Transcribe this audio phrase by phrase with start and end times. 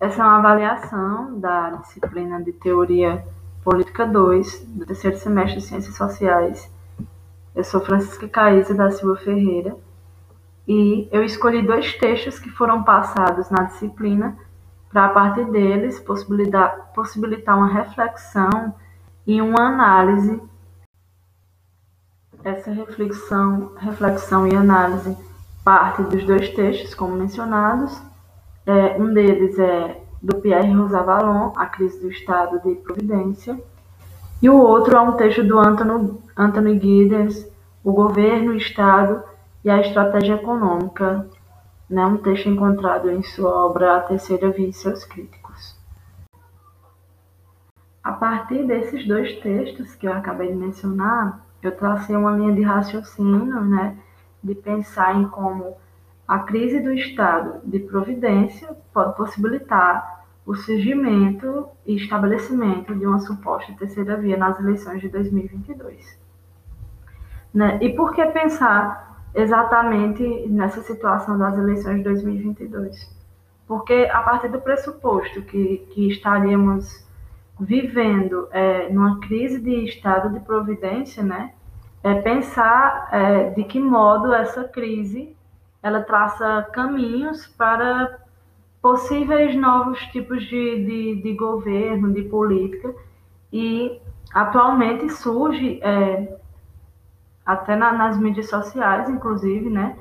[0.00, 3.22] essa é uma avaliação da disciplina de Teoria
[3.62, 6.72] Política 2, do terceiro semestre de Ciências Sociais.
[7.54, 9.76] Eu sou Francisca Caísa da Silva Ferreira
[10.66, 14.38] e eu escolhi dois textos que foram passados na disciplina
[14.88, 18.74] para, a partir deles, possibilitar, possibilitar uma reflexão
[19.26, 20.42] e uma análise.
[22.42, 25.14] Essa reflexão, reflexão e análise
[25.62, 28.00] parte dos dois textos, como mencionados,
[28.66, 33.58] é, um deles é do Pierre Rosavalon, A Crise do Estado de Providência,
[34.42, 37.50] e o outro é um texto do Anthony, Anthony Giddens,
[37.82, 39.22] O Governo, o Estado
[39.64, 41.26] e a Estratégia Econômica,
[41.88, 45.78] né, um texto encontrado em sua obra A Terceira Via e seus Críticos.
[48.02, 52.62] A partir desses dois textos que eu acabei de mencionar, eu tracei uma linha de
[52.62, 53.98] raciocínio, né,
[54.42, 55.76] de pensar em como
[56.30, 63.72] a crise do estado de providência pode possibilitar o surgimento e estabelecimento de uma suposta
[63.72, 66.20] terceira via nas eleições de 2022.
[67.52, 67.80] Né?
[67.82, 73.12] E por que pensar exatamente nessa situação das eleições de 2022?
[73.66, 77.04] Porque a partir do pressuposto que, que estaríamos
[77.58, 81.54] vivendo é, numa crise de estado de providência, né,
[82.04, 85.36] é pensar é, de que modo essa crise
[85.82, 88.18] ela traça caminhos para
[88.82, 92.94] possíveis novos tipos de, de, de governo, de política,
[93.52, 94.00] e
[94.32, 96.36] atualmente surge, é,
[97.44, 99.96] até na, nas mídias sociais, inclusive, né,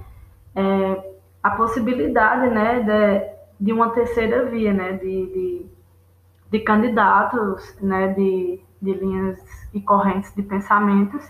[0.56, 5.66] é, a possibilidade né, de, de uma terceira via, né, de, de,
[6.52, 9.40] de candidatos, né, de, de linhas
[9.74, 11.30] e correntes de pensamentos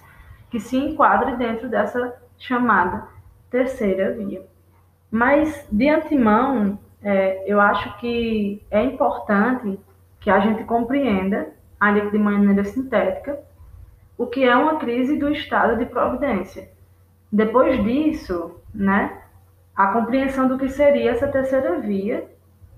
[0.50, 3.08] que se enquadrem dentro dessa chamada
[3.50, 4.44] terceira via.
[5.12, 9.80] Mas, de antemão, é, eu acho que é importante
[10.20, 13.40] que a gente compreenda, que de maneira sintética,
[14.18, 16.70] o que é uma crise do estado de providência.
[17.32, 19.22] Depois disso, né,
[19.76, 22.28] a compreensão do que seria essa terceira via,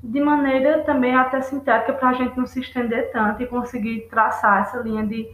[0.03, 4.61] de maneira também até sintética, para a gente não se estender tanto e conseguir traçar
[4.61, 5.27] essa linha de,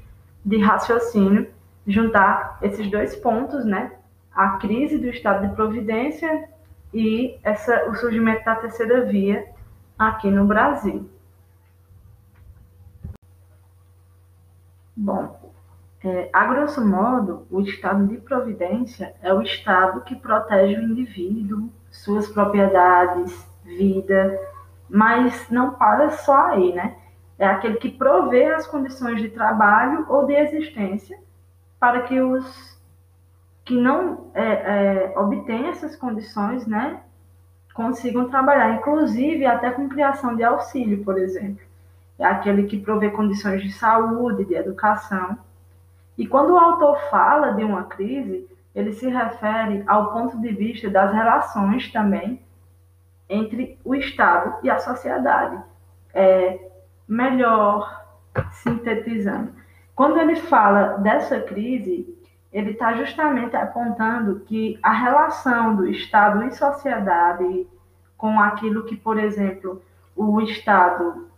[0.45, 1.47] de raciocínio,
[1.85, 3.91] juntar esses dois pontos, né,
[4.37, 6.47] a crise do estado de providência
[6.93, 9.47] e essa, o surgimento da terceira via
[9.97, 11.09] aqui no Brasil.
[14.95, 15.51] Bom,
[16.03, 21.71] é, a grosso modo, o estado de providência é o estado que protege o indivíduo,
[21.89, 24.39] suas propriedades, vida,
[24.87, 26.95] mas não para só aí, né?
[27.39, 31.19] É aquele que provê as condições de trabalho ou de existência
[31.79, 32.76] para que os
[33.67, 34.43] que não é,
[35.11, 37.01] é, obtêm essas condições, né,
[37.73, 41.61] consigam trabalhar, inclusive até com criação de auxílio, por exemplo.
[42.17, 45.37] É aquele que provê condições de saúde, de educação.
[46.17, 50.89] E quando o autor fala de uma crise, ele se refere ao ponto de vista
[50.89, 52.41] das relações também
[53.29, 55.61] entre o Estado e a sociedade.
[56.13, 56.57] É,
[57.05, 58.05] melhor
[58.63, 59.51] sintetizando.
[59.93, 62.16] Quando ele fala dessa crise,
[62.51, 67.67] ele está justamente apontando que a relação do Estado e sociedade
[68.17, 69.81] com aquilo que, por exemplo,
[70.15, 71.29] o Estado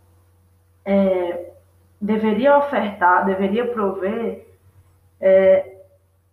[0.84, 1.52] é,
[2.00, 4.46] deveria ofertar, deveria prover,
[5.20, 5.76] é,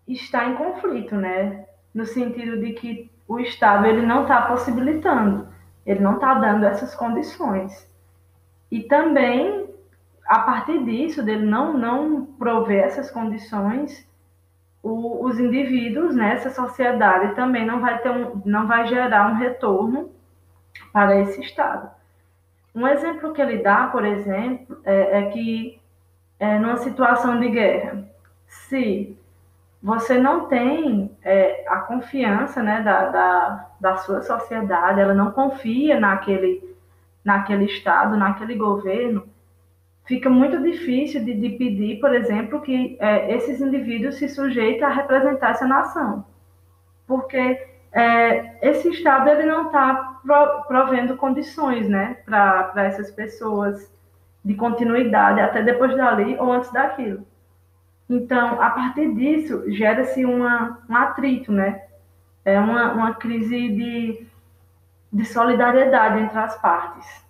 [0.07, 1.65] está em conflito, né?
[1.93, 5.47] No sentido de que o Estado ele não está possibilitando,
[5.85, 7.91] ele não está dando essas condições.
[8.71, 9.69] E também,
[10.25, 14.07] a partir disso, dele não, não prover essas condições,
[14.87, 20.09] o, os indivíduos nessa sociedade também não vai ter um, não vai gerar um retorno
[20.93, 21.89] para esse estado.
[22.73, 25.81] Um exemplo que ele dá, por exemplo, é, é que
[26.39, 28.07] é, numa situação de guerra,
[28.47, 29.17] se
[29.81, 35.99] você não tem é, a confiança né, da, da, da sua sociedade, ela não confia
[35.99, 36.75] naquele,
[37.23, 39.27] naquele Estado, naquele governo,
[40.07, 44.89] fica muito difícil de, de pedir, por exemplo, que é, esses indivíduos se sujeitem a
[44.89, 46.25] representar essa nação,
[47.05, 53.93] porque é, esse Estado ele não está pro, provendo condições né, para essas pessoas
[54.43, 57.27] de continuidade até depois dali ou antes daquilo.
[58.09, 60.45] Então, a partir disso, gera-se um
[60.95, 61.83] atrito, né?
[62.45, 64.25] É uma, uma crise de,
[65.11, 67.26] de solidariedade entre as partes.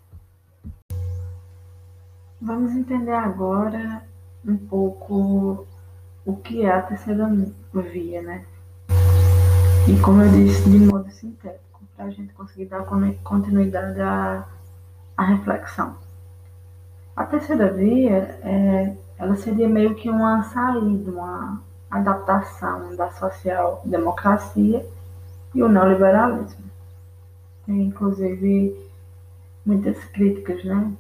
[2.40, 4.04] Vamos entender agora
[4.46, 5.66] um pouco
[6.24, 7.28] o que é a terceira
[7.74, 8.46] via, né?
[9.88, 12.86] E como eu disse, de modo sintético, para a gente conseguir dar
[13.24, 14.46] continuidade à,
[15.18, 15.96] a reflexão.
[17.16, 24.86] A terceira via, é, ela seria meio que uma saída, uma adaptação da social-democracia
[25.56, 26.66] e o neoliberalismo.
[27.66, 28.78] Tem, inclusive,
[29.66, 30.94] muitas críticas, né,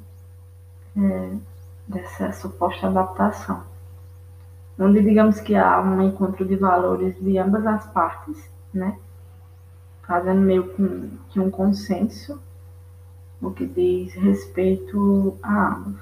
[0.98, 1.38] é,
[1.88, 3.64] dessa suposta adaptação,
[4.80, 8.98] onde digamos que há um encontro de valores de ambas as partes, né,
[10.04, 10.74] fazendo meio
[11.30, 12.42] que um consenso
[13.42, 16.02] no que diz respeito a ambos.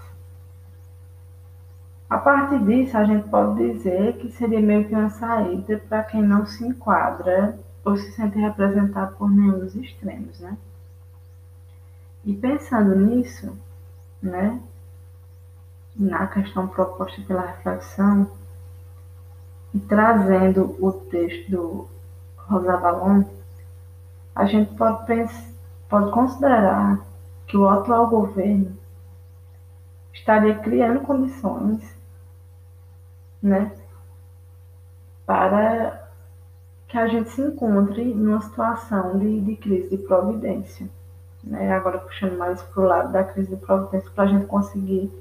[2.10, 6.22] A partir disso, a gente pode dizer que seria meio que uma saída para quem
[6.22, 10.56] não se enquadra ou se sente representado por nenhum dos extremos, né?
[12.24, 13.58] E pensando nisso,
[14.22, 14.60] né,
[15.96, 18.30] na questão proposta pela reflexão,
[19.74, 21.88] e trazendo o texto do
[22.38, 23.24] Rosa Valon,
[24.36, 25.50] a gente pode, pensar,
[25.90, 27.00] pode considerar
[27.48, 28.78] que o atual governo
[30.14, 31.96] estaria criando condições
[33.42, 33.72] né,
[35.26, 36.10] para
[36.88, 40.88] que a gente se encontre numa situação de, de crise de providência.
[41.44, 41.72] Né?
[41.74, 45.12] Agora puxando mais para o lado da crise de providência para a gente conseguir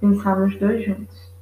[0.00, 1.32] pensar nos dois juntos.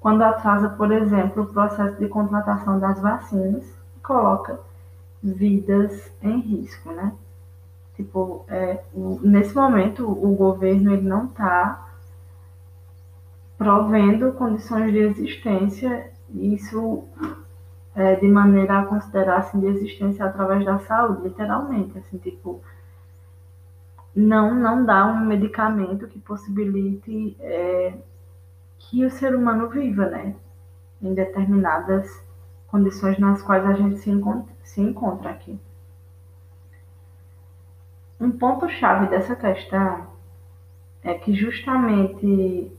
[0.00, 3.64] Quando atrasa, por exemplo, o processo de contratação das vacinas,
[4.02, 4.60] coloca
[5.22, 7.12] vidas em risco, né?
[7.96, 11.88] Tipo, é, o, nesse momento o governo ele não está
[13.58, 17.04] provendo condições de existência, isso
[17.94, 22.60] é, de maneira a considerar assim, de existência através da saúde, literalmente, assim, tipo,
[24.16, 27.92] não, não dá um medicamento que possibilite é,
[28.78, 30.34] que o ser humano viva, né,
[31.02, 32.24] em determinadas
[32.66, 35.60] condições nas quais a gente se encontra, se encontra aqui.
[38.18, 40.06] Um ponto-chave dessa questão
[41.02, 42.72] é que justamente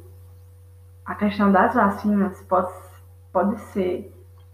[1.06, 2.74] a questão das vacinas pode,
[3.32, 4.12] pode ser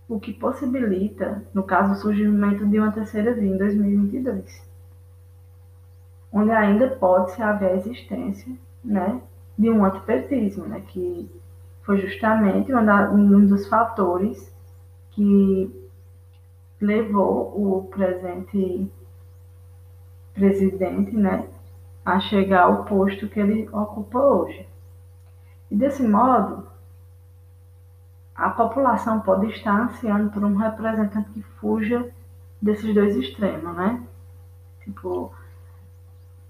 [0.10, 4.73] o que possibilita, no caso, o surgimento de uma terceira via em 2022,
[6.34, 8.52] onde ainda pode-se haver a existência
[8.84, 9.22] né,
[9.58, 11.30] de um antipetismo, né, que
[11.84, 14.52] foi justamente um dos fatores
[15.12, 15.72] que
[16.82, 18.92] levou o presente
[20.34, 21.48] presidente, né,
[22.04, 24.68] a chegar ao posto que ele ocupa hoje.
[25.70, 26.68] E desse modo,
[28.36, 32.10] a população pode estar ansiando por um representante que fuja
[32.62, 34.04] desses dois extremos, né?
[34.84, 35.32] Tipo,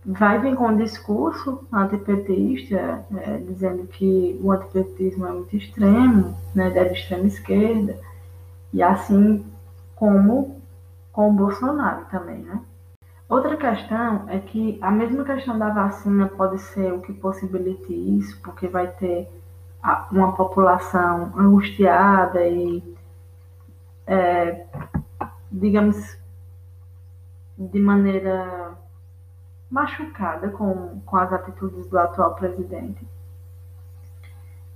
[0.06, 6.72] vai vir com um discurso antipetista, é, dizendo que o antipetismo é muito extremo, né,
[6.76, 7.98] é de extrema esquerda,
[8.74, 9.46] e assim
[9.96, 10.62] como
[11.12, 12.60] com o Bolsonaro também, né?
[13.30, 18.40] Outra questão é que a mesma questão da vacina pode ser o que possibilite isso,
[18.42, 19.30] porque vai ter
[20.12, 22.84] uma população angustiada e,
[24.06, 24.66] é,
[25.52, 26.18] digamos,
[27.58, 28.78] de maneira
[29.74, 33.08] machucada com, com as atitudes do atual presidente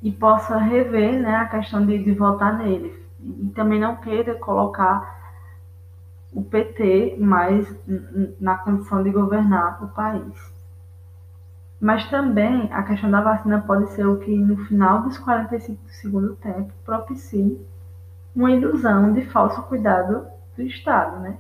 [0.02, 5.16] e possa rever né, a questão de, de votar nele e também não queira colocar
[6.34, 7.68] o PT mais
[8.40, 10.52] na condição de governar o país.
[11.80, 15.92] Mas também a questão da vacina pode ser o que, no final dos 45 do
[15.92, 17.63] segundo tempo, propicie
[18.36, 20.25] uma ilusão de falso cuidado
[20.56, 21.38] do Estado, né?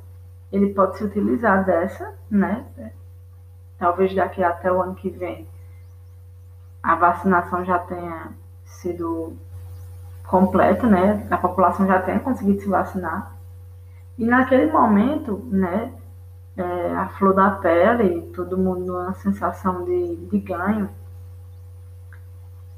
[0.51, 2.65] Ele pode se utilizar dessa, né?
[3.77, 5.47] Talvez daqui até o ano que vem
[6.87, 8.31] a vacinação já tenha
[8.63, 9.35] sido
[10.25, 11.27] completa, né?
[11.29, 13.35] A população já tenha conseguido se vacinar.
[14.17, 15.93] E naquele momento, né,
[16.55, 20.89] é, a flor da pele, todo mundo uma sensação de, de ganho,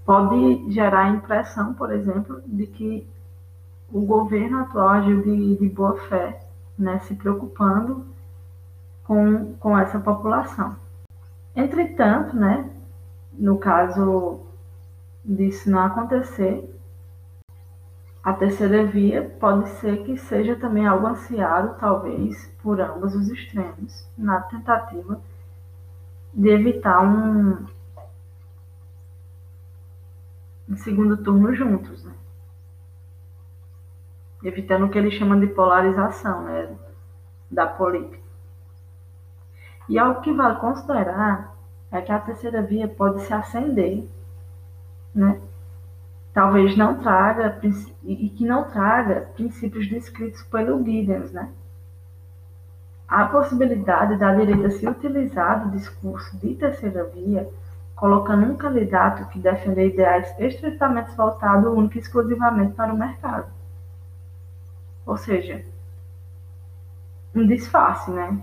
[0.04, 3.08] pode gerar a impressão, por exemplo, de que
[3.92, 6.42] o governo atual agiu de, de boa fé,
[6.78, 8.06] né, se preocupando
[9.04, 10.76] com, com essa população.
[11.56, 12.70] Entretanto, né,
[13.34, 14.42] no caso
[15.24, 16.70] disso não acontecer,
[18.24, 24.08] a terceira via pode ser que seja também algo ansiado, talvez, por ambos os extremos,
[24.18, 25.22] na tentativa
[26.34, 27.66] de evitar um,
[30.70, 32.14] um segundo turno juntos, né?
[34.44, 36.78] evitando o que eles chamam de polarização né?
[37.50, 38.29] da política.
[39.90, 41.56] E algo que vale considerar
[41.92, 44.08] é que a terceira via pode se acender
[45.14, 45.40] né?
[46.34, 47.60] talvez não traga
[48.04, 51.52] e que não traga princípios descritos pelo Giddens, né?
[53.08, 57.50] a possibilidade da direita se utilizar do discurso de terceira via,
[57.96, 63.52] colocando um candidato que defende ideais estritamente voltados única e exclusivamente para o mercado.
[65.06, 65.66] Ou seja,
[67.34, 68.40] um disfarce, né?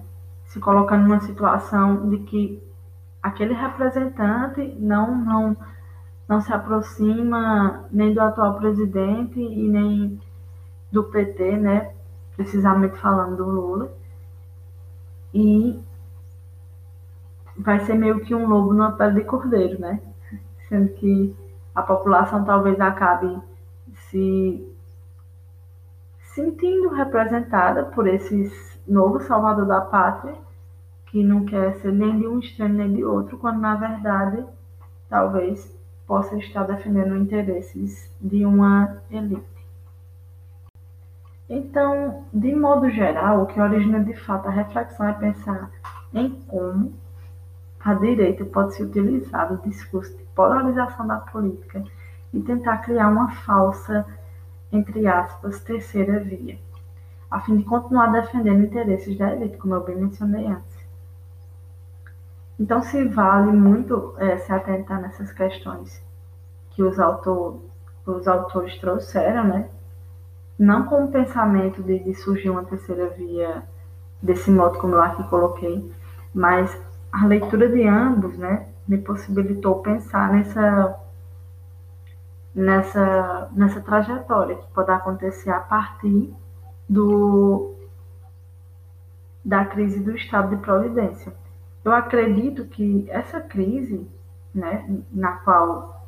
[0.47, 2.63] Se colocando numa situação de que
[3.23, 5.57] aquele representante não, não,
[6.29, 10.21] não se aproxima nem do atual presidente e nem
[10.91, 11.93] do PT, né?
[12.37, 13.93] Precisamente falando do Lula
[15.37, 15.79] e
[17.59, 20.01] vai ser meio que um lobo numa pele de cordeiro, né?
[20.69, 21.37] Sendo que
[21.75, 23.39] a população talvez acabe
[24.09, 24.67] se
[26.35, 30.35] sentindo representada por esses novo salvador da pátria,
[31.07, 34.45] que não quer ser nem de um extremo nem de outro, quando na verdade
[35.09, 35.75] talvez
[36.07, 39.45] possa estar defendendo interesses de uma elite.
[41.49, 45.71] Então, de modo geral, o que origina de fato a reflexão é pensar
[46.13, 46.93] em como
[47.81, 51.85] a direita pode se utilizar do discurso de polarização da política
[52.33, 54.05] e tentar criar uma falsa,
[54.73, 56.59] entre aspas, terceira via,
[57.31, 60.77] a fim de continuar defendendo interesses da elite, como eu bem mencionei antes.
[62.59, 66.03] Então, se vale muito é, se atentar nessas questões
[66.71, 67.61] que os, autor,
[68.07, 69.69] os autores trouxeram, né?
[70.59, 73.63] não com o pensamento de, de surgir uma terceira via
[74.23, 75.93] desse modo como eu aqui coloquei,
[76.35, 76.77] mas
[77.13, 80.99] a leitura de ambos, né, me possibilitou pensar nessa
[82.55, 86.35] nessa nessa trajetória que pode acontecer a partir
[86.89, 87.75] do
[89.45, 91.33] da crise do estado de providência.
[91.85, 94.11] Eu acredito que essa crise,
[94.53, 96.05] né, na qual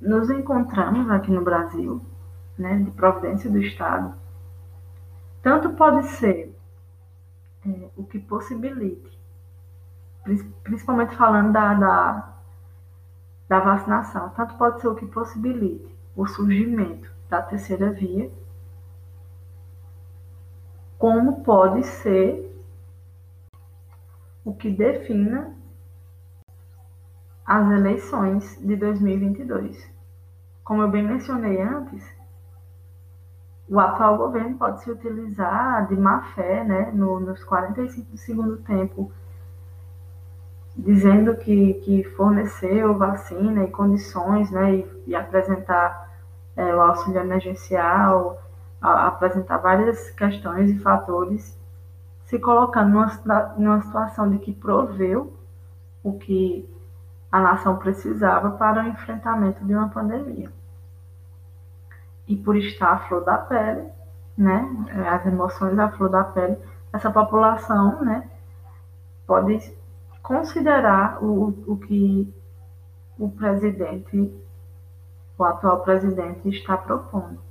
[0.00, 2.00] nos encontramos aqui no Brasil,
[2.58, 4.12] né, de providência do Estado,
[5.40, 6.52] tanto pode ser
[7.64, 9.18] é, o que possibilite,
[10.64, 12.32] principalmente falando da, da,
[13.48, 18.30] da vacinação, tanto pode ser o que possibilite o surgimento da terceira via,
[21.00, 22.46] como pode ser
[24.44, 25.56] o que defina
[27.46, 29.90] as eleições de 2022.
[30.62, 32.04] Como eu bem mencionei antes,
[33.66, 38.58] o atual governo pode se utilizar de má fé, né, no, nos 45 do segundo
[38.58, 39.10] tempo,
[40.76, 46.10] dizendo que, que forneceu vacina e condições, né, e, e apresentar
[46.54, 48.49] é, o auxílio emergencial,
[48.80, 51.58] apresentar várias questões e fatores,
[52.24, 55.32] se colocando numa, numa situação de que proveu
[56.02, 56.68] o que
[57.30, 60.50] a nação precisava para o enfrentamento de uma pandemia
[62.30, 63.88] e por estar à flor da pele,
[64.38, 64.64] né,
[65.12, 66.56] as emoções à flor da pele,
[66.92, 68.30] essa população, né,
[69.26, 69.76] pode
[70.22, 72.32] considerar o, o que
[73.18, 74.32] o presidente,
[75.36, 77.49] o atual presidente está propondo.